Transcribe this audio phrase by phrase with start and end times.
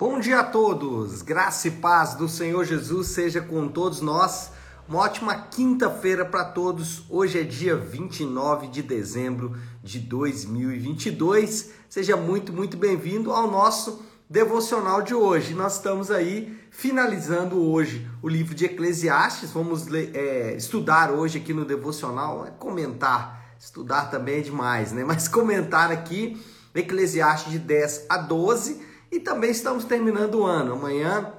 [0.00, 4.50] Bom dia a todos, graça e paz do Senhor Jesus seja com todos nós.
[4.88, 7.04] Uma ótima quinta-feira para todos.
[7.10, 11.72] Hoje é dia 29 de dezembro de 2022.
[11.86, 15.52] Seja muito, muito bem-vindo ao nosso devocional de hoje.
[15.52, 19.50] Nós estamos aí finalizando hoje o livro de Eclesiastes.
[19.50, 23.54] Vamos ler, é, estudar hoje aqui no devocional, é comentar.
[23.58, 25.04] Estudar também é demais, né?
[25.04, 26.42] Mas comentar aqui
[26.74, 30.74] Eclesiastes de 10 a 12 e também estamos terminando o ano.
[30.74, 31.32] Amanhã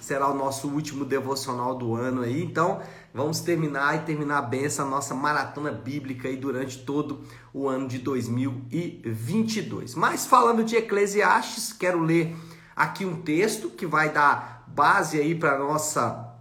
[0.00, 2.42] será o nosso último devocional do ano aí.
[2.42, 2.80] Então,
[3.12, 7.22] vamos terminar e terminar bem essa nossa maratona bíblica aí durante todo
[7.52, 9.94] o ano de 2022.
[9.94, 12.36] Mas falando de Eclesiastes, quero ler
[12.74, 16.34] aqui um texto que vai dar base aí para nossa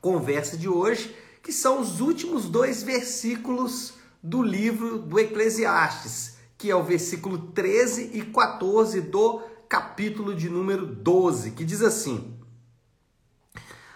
[0.00, 6.76] conversa de hoje, que são os últimos dois versículos do livro do Eclesiastes, que é
[6.76, 12.36] o versículo 13 e 14 do capítulo de número 12, que diz assim: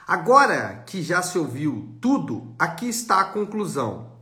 [0.07, 4.13] Agora que já se ouviu tudo, aqui está a conclusão.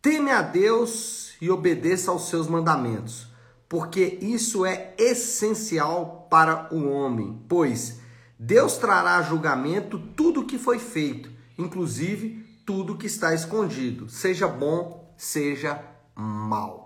[0.00, 3.28] Teme a Deus e obedeça aos seus mandamentos,
[3.68, 8.00] porque isso é essencial para o homem, pois
[8.38, 14.48] Deus trará a julgamento tudo o que foi feito, inclusive tudo que está escondido, seja
[14.48, 16.83] bom, seja mal.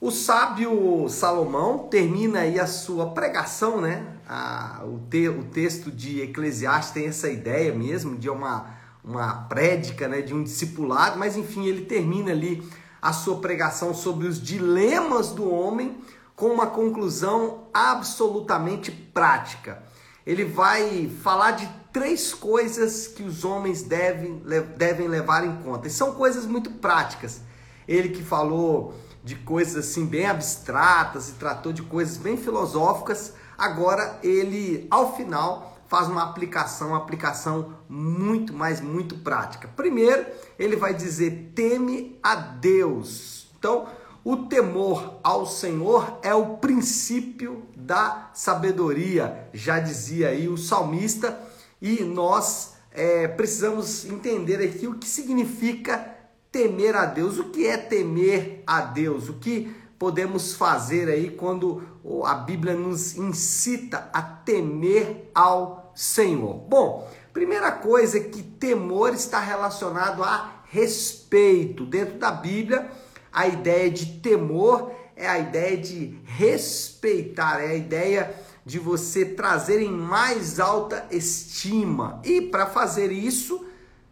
[0.00, 4.16] O sábio Salomão termina aí a sua pregação, né?
[4.26, 10.08] Ah, o, te, o texto de Eclesiastes tem essa ideia mesmo de uma, uma prédica,
[10.08, 10.22] né?
[10.22, 12.66] de um discipulado, mas enfim, ele termina ali
[13.02, 15.98] a sua pregação sobre os dilemas do homem
[16.34, 19.82] com uma conclusão absolutamente prática.
[20.26, 24.42] Ele vai falar de três coisas que os homens devem,
[24.78, 25.88] devem levar em conta.
[25.88, 27.42] E são coisas muito práticas.
[27.86, 34.18] Ele que falou de coisas assim bem abstratas e tratou de coisas bem filosóficas, agora
[34.22, 39.68] ele ao final faz uma aplicação, uma aplicação muito, mais muito prática.
[39.68, 40.24] Primeiro,
[40.58, 43.48] ele vai dizer: teme a Deus.
[43.58, 43.88] Então,
[44.22, 51.38] o temor ao Senhor é o princípio da sabedoria, já dizia aí o salmista,
[51.82, 56.09] e nós é, precisamos entender aqui o que significa
[56.50, 57.38] temer a Deus.
[57.38, 59.28] O que é temer a Deus?
[59.28, 61.82] O que podemos fazer aí quando
[62.24, 66.54] a Bíblia nos incita a temer ao Senhor?
[66.54, 71.84] Bom, primeira coisa é que temor está relacionado a respeito.
[71.84, 72.90] Dentro da Bíblia,
[73.32, 78.34] a ideia de temor é a ideia de respeitar, é a ideia
[78.64, 82.20] de você trazer em mais alta estima.
[82.24, 83.66] E para fazer isso,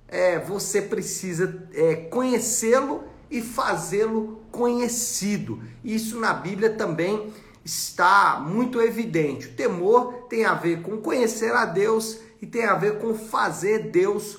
[0.09, 5.63] é, você precisa é, conhecê-lo e fazê-lo conhecido.
[5.85, 7.33] Isso na Bíblia também
[7.65, 9.49] está muito evidente.
[9.49, 13.91] O temor tem a ver com conhecer a Deus e tem a ver com fazer
[13.91, 14.39] Deus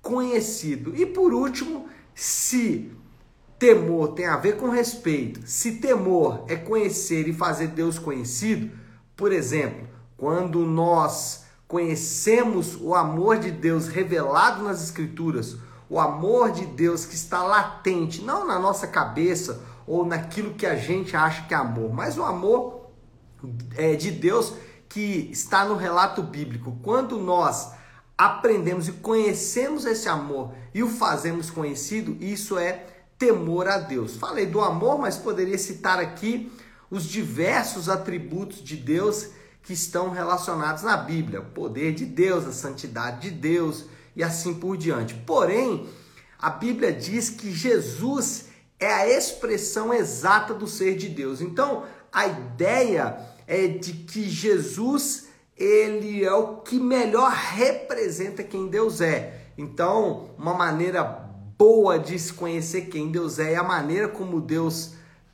[0.00, 0.94] conhecido.
[0.96, 2.92] E por último, se
[3.58, 8.70] temor tem a ver com respeito, se temor é conhecer e fazer Deus conhecido,
[9.16, 15.56] por exemplo, quando nós conhecemos o amor de Deus revelado nas Escrituras,
[15.88, 20.76] o amor de Deus que está latente, não na nossa cabeça ou naquilo que a
[20.76, 22.90] gente acha que é amor, mas o amor
[23.76, 24.54] é, de Deus
[24.88, 26.78] que está no relato bíblico.
[26.82, 27.72] Quando nós
[28.16, 32.86] aprendemos e conhecemos esse amor e o fazemos conhecido, isso é
[33.18, 34.16] temor a Deus.
[34.16, 36.50] Falei do amor, mas poderia citar aqui
[36.90, 39.30] os diversos atributos de Deus
[39.62, 43.84] que estão relacionados na Bíblia, o poder de Deus, a santidade de Deus
[44.16, 45.14] e assim por diante.
[45.14, 45.88] Porém,
[46.38, 48.46] a Bíblia diz que Jesus
[48.78, 51.40] é a expressão exata do ser de Deus.
[51.40, 59.00] Então, a ideia é de que Jesus ele é o que melhor representa quem Deus
[59.00, 59.48] é.
[59.58, 61.02] Então, uma maneira
[61.58, 64.92] boa de se conhecer quem Deus é e a maneira como Deus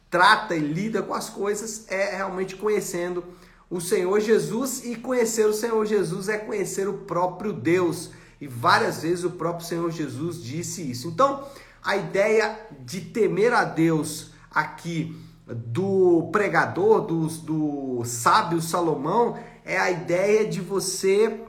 [0.08, 3.22] trata e lida com as coisas é realmente conhecendo
[3.70, 8.10] o Senhor Jesus e conhecer o Senhor Jesus é conhecer o próprio Deus.
[8.40, 11.08] E várias vezes o próprio Senhor Jesus disse isso.
[11.08, 11.46] Então,
[11.82, 15.16] a ideia de temer a Deus aqui
[15.46, 21.40] do pregador, do, do sábio Salomão, é a ideia de você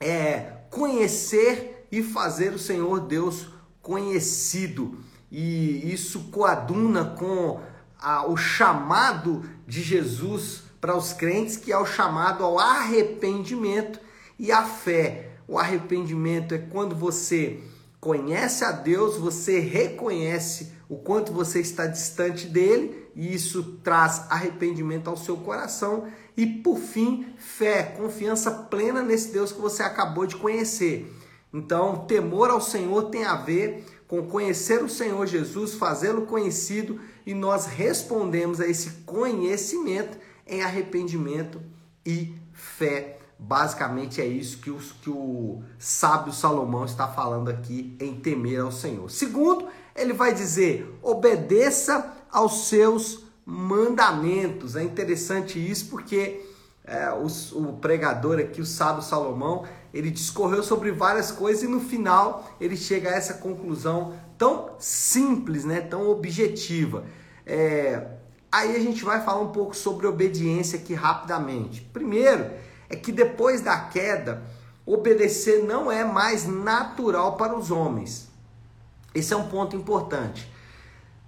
[0.00, 3.48] é, conhecer e fazer o Senhor Deus
[3.80, 4.98] conhecido.
[5.30, 7.60] E isso coaduna com
[7.98, 13.98] a, o chamado de Jesus para os crentes, que é o chamado ao arrependimento
[14.38, 15.30] e à fé.
[15.48, 17.60] O arrependimento é quando você
[17.98, 25.08] conhece a Deus, você reconhece o quanto você está distante dele, e isso traz arrependimento
[25.08, 26.06] ao seu coração.
[26.36, 31.10] E por fim, fé, confiança plena nesse Deus que você acabou de conhecer.
[31.50, 37.32] Então, temor ao Senhor tem a ver com conhecer o Senhor Jesus, fazê-lo conhecido, e
[37.32, 41.60] nós respondemos a esse conhecimento em arrependimento
[42.04, 43.18] e fé.
[43.38, 48.72] Basicamente é isso que, os, que o sábio Salomão está falando aqui em temer ao
[48.72, 49.10] Senhor.
[49.10, 54.76] Segundo, ele vai dizer: obedeça aos seus mandamentos.
[54.76, 56.44] É interessante isso porque
[56.84, 57.26] é, o,
[57.58, 62.76] o, pregador aqui, o sábio Salomão, ele discorreu sobre várias coisas e no final ele
[62.76, 67.04] chega a essa conclusão tão simples, né, tão objetiva.
[67.46, 68.06] É,
[68.54, 71.80] aí a gente vai falar um pouco sobre obediência aqui rapidamente.
[71.92, 72.52] Primeiro,
[72.88, 74.44] é que depois da queda,
[74.86, 78.28] obedecer não é mais natural para os homens.
[79.12, 80.48] Esse é um ponto importante.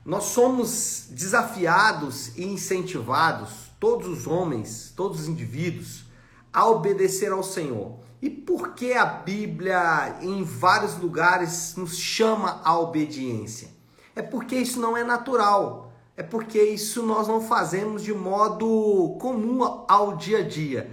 [0.04, 6.04] Nós somos desafiados e incentivados, todos os homens, todos os indivíduos,
[6.52, 7.98] a obedecer ao Senhor.
[8.22, 13.68] E por que a Bíblia, em vários lugares, nos chama à obediência?
[14.14, 15.85] É porque isso não é natural.
[16.16, 20.90] É porque isso nós não fazemos de modo comum ao dia a dia.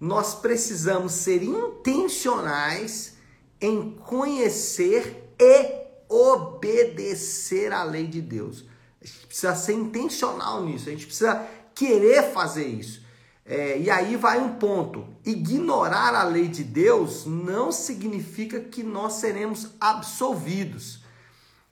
[0.00, 3.16] Nós precisamos ser intencionais
[3.60, 8.64] em conhecer e obedecer à lei de Deus.
[9.00, 13.02] A gente precisa ser intencional nisso, a gente precisa querer fazer isso.
[13.44, 19.14] É, e aí vai um ponto: ignorar a lei de Deus não significa que nós
[19.14, 21.01] seremos absolvidos.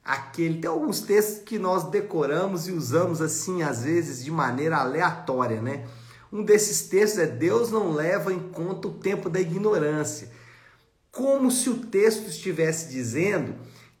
[0.03, 5.61] Aquele tem alguns textos que nós decoramos e usamos assim às vezes de maneira aleatória,
[5.61, 5.85] né?
[6.31, 10.31] Um desses textos é Deus não leva em conta o tempo da ignorância.
[11.11, 13.55] Como se o texto estivesse dizendo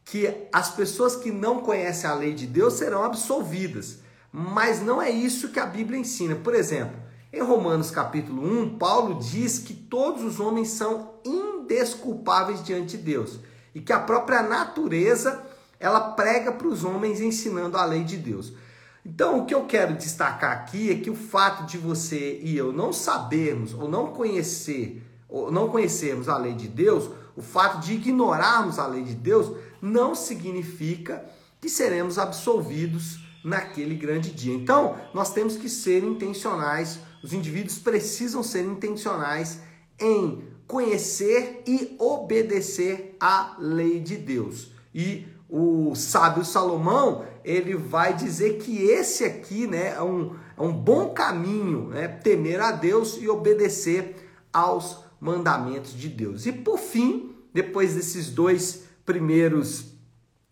[0.05, 3.99] que as pessoas que não conhecem a lei de Deus serão absolvidas.
[4.31, 6.35] Mas não é isso que a Bíblia ensina.
[6.35, 6.97] Por exemplo,
[7.33, 13.39] em Romanos capítulo 1, Paulo diz que todos os homens são indesculpáveis diante de Deus
[13.75, 15.41] e que a própria natureza
[15.81, 18.53] ela prega para os homens ensinando a lei de Deus.
[19.03, 22.71] Então, o que eu quero destacar aqui é que o fato de você e eu
[22.71, 27.93] não sabermos ou não conhecer ou não conhecermos a lei de Deus, o fato de
[27.93, 31.25] ignorarmos a lei de Deus não significa
[31.59, 34.53] que seremos absolvidos naquele grande dia.
[34.53, 39.61] Então, nós temos que ser intencionais, os indivíduos precisam ser intencionais
[39.99, 44.71] em conhecer e obedecer à lei de Deus.
[44.93, 50.71] E o sábio Salomão, ele vai dizer que esse aqui né, é, um, é um
[50.71, 56.45] bom caminho, né, temer a Deus e obedecer aos mandamentos de Deus.
[56.45, 59.87] E por fim, depois desses dois primeiros,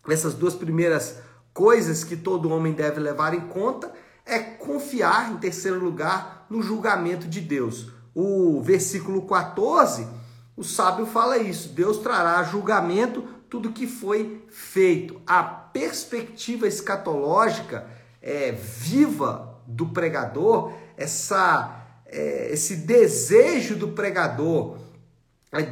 [0.06, 1.16] essas duas primeiras
[1.54, 3.90] coisas que todo homem deve levar em conta
[4.26, 7.90] é confiar, em terceiro lugar, no julgamento de Deus.
[8.14, 10.06] O versículo 14,
[10.54, 15.20] o sábio fala isso: Deus trará julgamento tudo que foi feito.
[15.26, 17.86] A perspectiva escatológica
[18.22, 24.78] é, viva do pregador, essa, é, esse desejo do pregador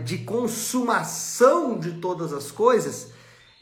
[0.05, 3.13] de consumação de todas as coisas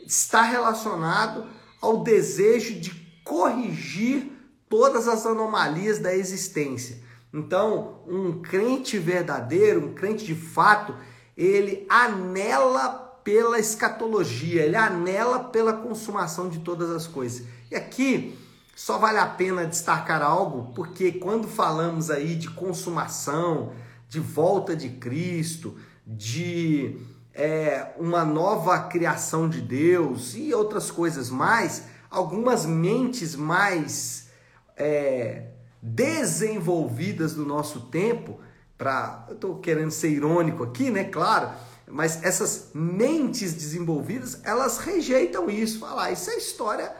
[0.07, 1.47] está relacionado
[1.81, 2.91] ao desejo de
[3.23, 4.33] corrigir
[4.69, 7.05] todas as anomalias da existência.
[7.35, 10.95] Então, um crente verdadeiro, um crente de fato,
[11.37, 17.45] ele anela pela escatologia, ele anela pela consumação de todas as coisas.
[17.68, 18.38] E aqui
[18.76, 23.73] só vale a pena destacar algo, porque quando falamos aí de consumação,
[24.09, 27.00] de volta de Cristo, de
[27.35, 34.28] é, uma nova criação de Deus e outras coisas mais, algumas mentes mais
[34.76, 35.49] é,
[35.83, 38.38] desenvolvidas do nosso tempo,
[38.78, 41.02] para eu estou querendo ser irônico aqui, né?
[41.02, 41.50] Claro,
[41.88, 46.93] mas essas mentes desenvolvidas elas rejeitam isso, falar ah, isso é história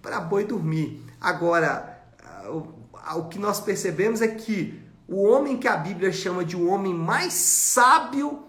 [0.00, 1.04] para boi dormir.
[1.20, 2.02] Agora,
[2.46, 6.68] o, o que nós percebemos é que o homem que a Bíblia chama de o
[6.68, 8.44] homem mais sábio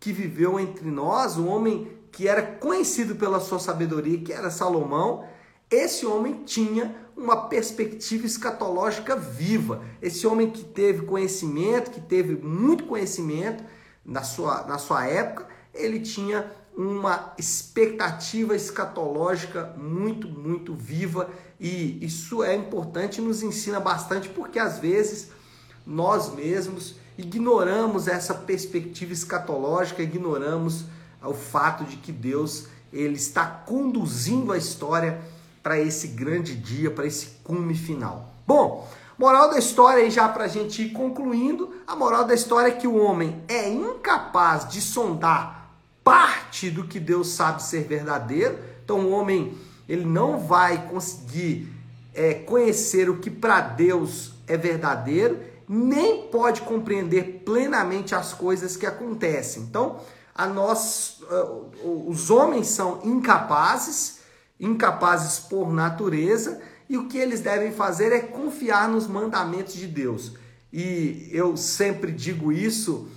[0.00, 5.24] que viveu entre nós, o homem que era conhecido pela sua sabedoria, que era Salomão,
[5.70, 9.82] esse homem tinha uma perspectiva escatológica viva.
[10.00, 13.62] Esse homem que teve conhecimento, que teve muito conhecimento
[14.08, 21.28] na sua, na sua época, ele tinha uma expectativa escatológica muito, muito viva
[21.60, 25.28] e isso é importante e nos ensina bastante porque às vezes
[25.84, 30.84] nós mesmos ignoramos essa perspectiva escatológica, ignoramos
[31.22, 35.20] o fato de que Deus ele está conduzindo a história
[35.62, 38.32] para esse grande dia, para esse cume final.
[38.46, 42.68] Bom, moral da história aí já para a gente ir concluindo, a moral da história
[42.68, 45.58] é que o homem é incapaz de sondar
[46.04, 48.58] parte do que Deus sabe ser verdadeiro.
[48.82, 49.58] Então o homem
[49.88, 51.70] ele não vai conseguir
[52.14, 58.86] é, conhecer o que para Deus é verdadeiro, nem pode compreender plenamente as coisas que
[58.86, 59.62] acontecem.
[59.62, 60.00] Então,
[60.34, 64.20] a nós, uh, os homens são incapazes,
[64.58, 70.32] incapazes por natureza, e o que eles devem fazer é confiar nos mandamentos de Deus.
[70.72, 73.08] E eu sempre digo isso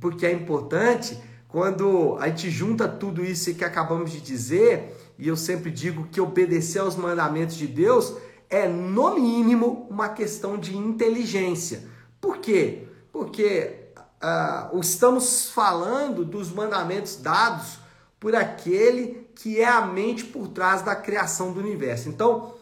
[0.00, 1.18] porque é importante
[1.48, 6.20] quando a gente junta tudo isso que acabamos de dizer, e eu sempre digo que
[6.20, 8.14] obedecer aos mandamentos de Deus
[8.48, 11.84] é, no mínimo, uma questão de inteligência.
[12.20, 12.86] Por quê?
[13.12, 13.90] Porque
[14.22, 17.78] uh, estamos falando dos mandamentos dados
[18.18, 22.08] por aquele que é a mente por trás da criação do universo.
[22.08, 22.54] Então,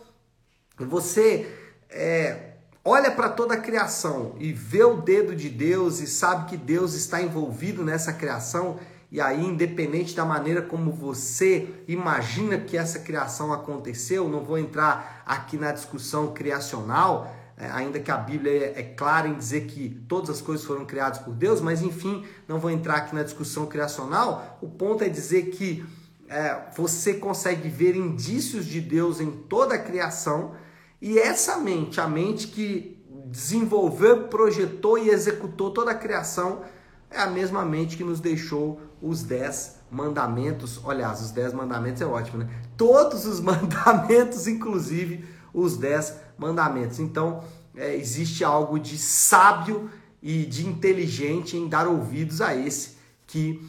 [0.85, 1.51] você
[1.91, 2.53] é,
[2.85, 6.95] olha para toda a criação e vê o dedo de Deus e sabe que Deus
[6.95, 8.79] está envolvido nessa criação.
[9.11, 15.23] E aí, independente da maneira como você imagina que essa criação aconteceu, não vou entrar
[15.25, 19.89] aqui na discussão criacional, é, ainda que a Bíblia é, é clara em dizer que
[20.07, 23.67] todas as coisas foram criadas por Deus, mas enfim, não vou entrar aqui na discussão
[23.67, 24.59] criacional.
[24.61, 25.85] O ponto é dizer que
[26.29, 30.55] é, você consegue ver indícios de Deus em toda a criação
[31.01, 36.63] e essa mente, a mente que desenvolveu, projetou e executou toda a criação,
[37.11, 40.81] é a mesma mente que nos deixou os dez mandamentos.
[40.87, 42.63] Aliás, os dez mandamentos é ótimo, né?
[42.77, 45.25] Todos os mandamentos, inclusive
[45.55, 46.99] os dez mandamentos.
[46.99, 47.43] Então,
[47.75, 49.91] é, existe algo de sábio
[50.21, 53.63] e de inteligente em dar ouvidos a esse que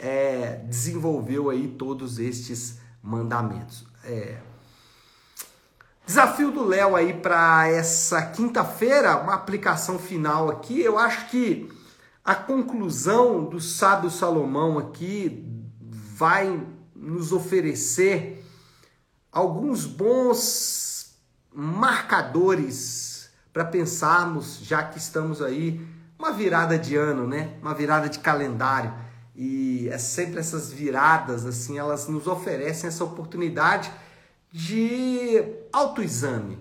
[0.00, 3.86] é, desenvolveu aí todos estes mandamentos.
[4.04, 4.38] É...
[6.06, 10.78] Desafio do Léo aí para essa quinta-feira, uma aplicação final aqui.
[10.78, 11.72] Eu acho que
[12.22, 16.62] a conclusão do sábio Salomão aqui vai
[16.94, 18.44] nos oferecer
[19.32, 21.16] alguns bons
[21.50, 25.80] marcadores para pensarmos, já que estamos aí,
[26.18, 27.54] uma virada de ano, né?
[27.62, 28.92] Uma virada de calendário.
[29.34, 33.90] E é sempre essas viradas, assim, elas nos oferecem essa oportunidade
[34.54, 36.56] de autoexame.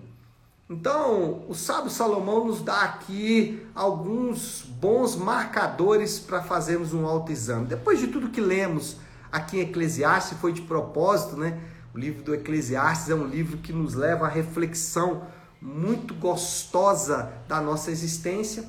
[0.67, 7.67] Então, o sábio Salomão nos dá aqui alguns bons marcadores para fazermos um autoexame.
[7.67, 8.97] Depois de tudo que lemos
[9.31, 11.61] aqui em Eclesiastes, foi de propósito, né?
[11.93, 15.27] O livro do Eclesiastes é um livro que nos leva à reflexão
[15.61, 18.65] muito gostosa da nossa existência.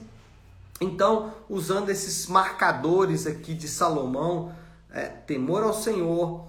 [0.82, 4.54] Então, usando esses marcadores aqui de Salomão,
[4.90, 6.46] é, temor ao Senhor,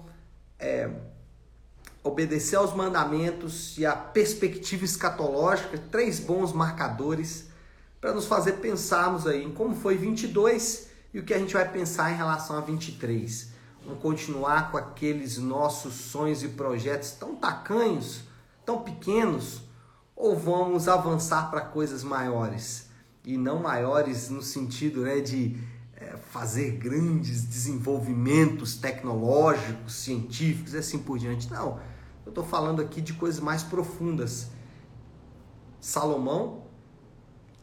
[0.58, 0.90] é,
[2.06, 7.48] obedecer aos mandamentos e a perspectiva escatológica, três bons marcadores
[8.00, 11.68] para nos fazer pensarmos aí em como foi 22 e o que a gente vai
[11.68, 13.50] pensar em relação a 23.
[13.84, 18.20] Vamos continuar com aqueles nossos sonhos e projetos tão tacanhos,
[18.64, 19.62] tão pequenos,
[20.14, 22.88] ou vamos avançar para coisas maiores?
[23.24, 25.56] E não maiores no sentido né, de
[25.96, 31.50] é, fazer grandes desenvolvimentos tecnológicos, científicos e assim por diante.
[31.50, 31.80] Não,
[32.26, 34.48] eu estou falando aqui de coisas mais profundas.
[35.80, 36.64] Salomão,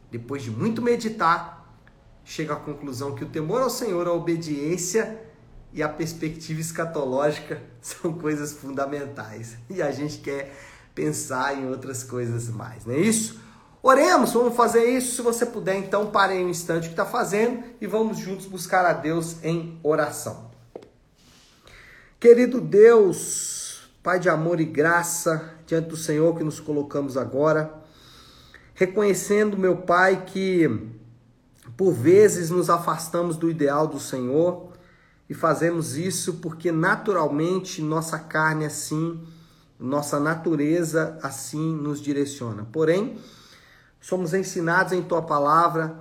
[0.09, 1.77] depois de muito meditar,
[2.23, 5.21] chega à conclusão que o temor ao Senhor, a obediência
[5.73, 9.57] e a perspectiva escatológica são coisas fundamentais.
[9.69, 10.55] E a gente quer
[10.95, 13.41] pensar em outras coisas mais, não é isso?
[13.81, 15.17] Oremos, vamos fazer isso.
[15.17, 18.45] Se você puder, então pare aí um instante o que está fazendo e vamos juntos
[18.45, 20.49] buscar a Deus em oração.
[22.17, 23.62] Querido Deus,
[24.03, 27.73] Pai de amor e graça, diante do Senhor que nos colocamos agora,
[28.73, 30.69] reconhecendo, meu Pai, que
[31.77, 34.73] por vezes nos afastamos do ideal do Senhor
[35.29, 39.25] e fazemos isso porque naturalmente nossa carne assim,
[39.79, 42.67] nossa natureza assim nos direciona.
[42.73, 43.17] Porém,
[44.01, 45.95] somos ensinados em tua palavra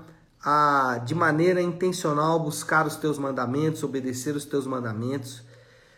[0.44, 5.51] a de maneira intencional buscar os teus mandamentos, obedecer os teus mandamentos.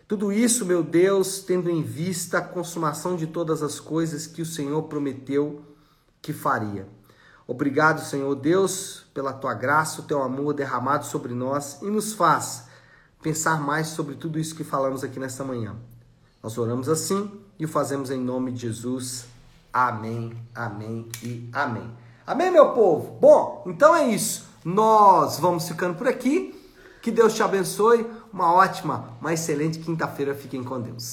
[0.07, 4.47] Tudo isso, meu Deus, tendo em vista a consumação de todas as coisas que o
[4.47, 5.63] Senhor prometeu
[6.21, 6.87] que faria.
[7.47, 12.65] Obrigado, Senhor Deus, pela tua graça, o teu amor derramado sobre nós e nos faz
[13.25, 15.75] pensar mais sobre tudo isso que falamos aqui nesta manhã.
[16.43, 19.25] Nós oramos assim e o fazemos em nome de Jesus.
[19.73, 21.91] Amém, amém e amém.
[22.27, 23.19] Amém, meu povo?
[23.19, 24.47] Bom, então é isso.
[24.63, 26.54] Nós vamos ficando por aqui.
[27.05, 28.07] Que Deus te abençoe.
[28.33, 30.35] Uma ótima, uma excelente quinta-feira.
[30.35, 31.03] Fiquem com Deus.